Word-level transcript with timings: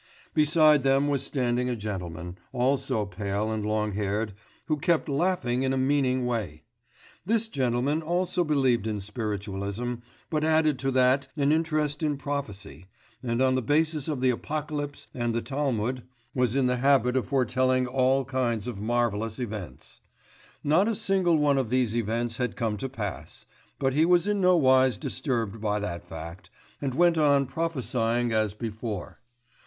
Beside 0.33 0.81
them 0.81 1.07
was 1.07 1.21
standing 1.23 1.69
a 1.69 1.75
gentleman, 1.75 2.35
also 2.51 3.05
pale 3.05 3.51
and 3.51 3.63
long 3.63 3.91
haired, 3.91 4.33
who 4.65 4.77
kept 4.77 5.07
laughing 5.07 5.61
in 5.61 5.73
a 5.73 5.77
meaning 5.77 6.25
way. 6.25 6.63
This 7.23 7.47
gentleman 7.47 8.01
also 8.01 8.43
believed 8.43 8.87
in 8.87 8.99
spiritualism, 8.99 9.97
but 10.31 10.43
added 10.43 10.79
to 10.79 10.89
that 10.89 11.27
an 11.37 11.51
interest 11.51 12.01
in 12.01 12.17
prophecy, 12.17 12.87
and, 13.21 13.43
on 13.43 13.53
the 13.53 13.61
basis 13.61 14.07
of 14.07 14.21
the 14.21 14.31
Apocalypse 14.31 15.05
and 15.13 15.35
the 15.35 15.41
Talmud, 15.43 16.01
was 16.33 16.55
in 16.55 16.65
the 16.65 16.77
habit 16.77 17.15
of 17.15 17.27
foretelling 17.27 17.85
all 17.85 18.25
kinds 18.25 18.65
of 18.65 18.81
marvellous 18.81 19.37
events. 19.37 20.01
Not 20.63 20.87
a 20.87 20.95
single 20.95 21.37
one 21.37 21.59
of 21.59 21.69
these 21.69 21.95
events 21.95 22.37
had 22.37 22.55
come 22.55 22.75
to 22.77 22.89
pass; 22.89 23.45
but 23.77 23.93
he 23.93 24.05
was 24.07 24.25
in 24.25 24.41
no 24.41 24.57
wise 24.57 24.97
disturbed 24.97 25.61
by 25.61 25.77
that 25.79 26.03
fact, 26.03 26.49
and 26.81 26.95
went 26.95 27.19
on 27.19 27.45
prophesying 27.45 28.31
as 28.33 28.55
before. 28.55 29.19